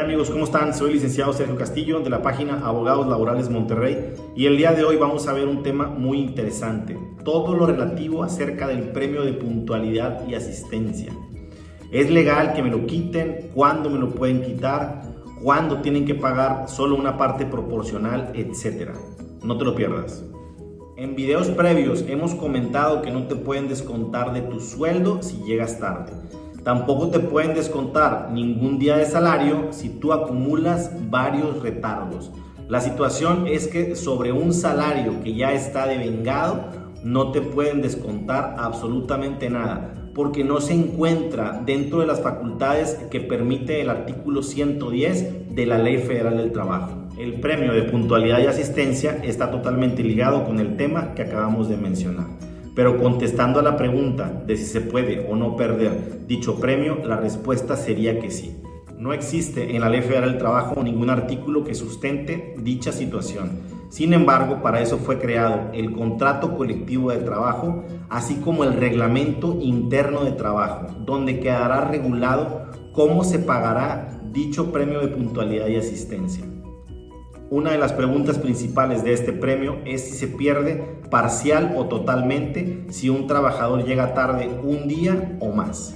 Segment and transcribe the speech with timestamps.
[0.00, 0.30] amigos?
[0.30, 0.72] ¿Cómo están?
[0.74, 4.84] Soy el licenciado Sergio Castillo de la página Abogados Laborales Monterrey y el día de
[4.84, 9.34] hoy vamos a ver un tema muy interesante, todo lo relativo acerca del premio de
[9.34, 11.12] puntualidad y asistencia.
[11.90, 13.50] ¿Es legal que me lo quiten?
[13.54, 15.02] ¿Cuándo me lo pueden quitar?
[15.42, 18.32] ¿Cuándo tienen que pagar solo una parte proporcional?
[18.34, 18.94] Etcétera.
[19.44, 20.24] No te lo pierdas.
[20.96, 25.78] En videos previos hemos comentado que no te pueden descontar de tu sueldo si llegas
[25.78, 26.12] tarde.
[26.64, 32.30] Tampoco te pueden descontar ningún día de salario si tú acumulas varios retardos.
[32.68, 36.66] La situación es que sobre un salario que ya está devengado,
[37.02, 43.20] no te pueden descontar absolutamente nada, porque no se encuentra dentro de las facultades que
[43.20, 46.92] permite el artículo 110 de la Ley Federal del Trabajo.
[47.18, 51.76] El premio de puntualidad y asistencia está totalmente ligado con el tema que acabamos de
[51.76, 52.51] mencionar.
[52.74, 57.16] Pero contestando a la pregunta de si se puede o no perder dicho premio, la
[57.16, 58.56] respuesta sería que sí.
[58.98, 63.50] No existe en la Ley Federal del Trabajo ningún artículo que sustente dicha situación.
[63.88, 69.58] Sin embargo, para eso fue creado el contrato colectivo de trabajo, así como el reglamento
[69.60, 76.44] interno de trabajo, donde quedará regulado cómo se pagará dicho premio de puntualidad y asistencia.
[77.52, 82.86] Una de las preguntas principales de este premio es si se pierde parcial o totalmente
[82.88, 85.94] si un trabajador llega tarde un día o más.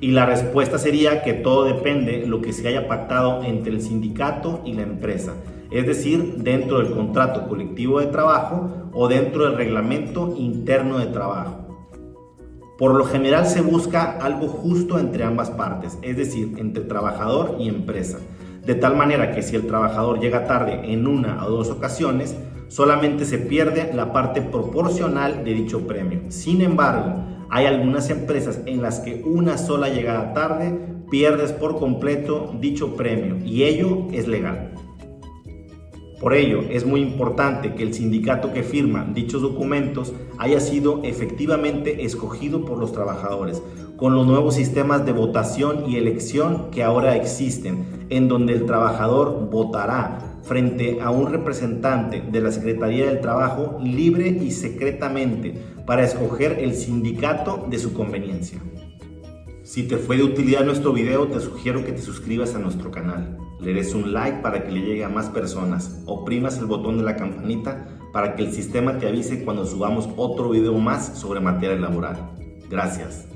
[0.00, 3.82] Y la respuesta sería que todo depende de lo que se haya pactado entre el
[3.82, 5.34] sindicato y la empresa,
[5.70, 11.66] es decir, dentro del contrato colectivo de trabajo o dentro del reglamento interno de trabajo.
[12.78, 17.68] Por lo general se busca algo justo entre ambas partes, es decir, entre trabajador y
[17.68, 18.20] empresa
[18.68, 22.36] de tal manera que si el trabajador llega tarde en una o dos ocasiones,
[22.68, 26.20] solamente se pierde la parte proporcional de dicho premio.
[26.28, 27.14] Sin embargo,
[27.48, 30.78] hay algunas empresas en las que una sola llegada tarde
[31.10, 34.74] pierdes por completo dicho premio y ello es legal.
[36.20, 42.04] Por ello, es muy importante que el sindicato que firma dichos documentos haya sido efectivamente
[42.04, 43.62] escogido por los trabajadores,
[43.96, 49.48] con los nuevos sistemas de votación y elección que ahora existen, en donde el trabajador
[49.48, 55.54] votará frente a un representante de la Secretaría del Trabajo libre y secretamente
[55.86, 58.60] para escoger el sindicato de su conveniencia.
[59.68, 63.36] Si te fue de utilidad nuestro video, te sugiero que te suscribas a nuestro canal.
[63.60, 66.00] Le des un like para que le llegue a más personas.
[66.06, 70.48] Oprimas el botón de la campanita para que el sistema te avise cuando subamos otro
[70.48, 72.30] video más sobre materia laboral.
[72.70, 73.28] Gracias.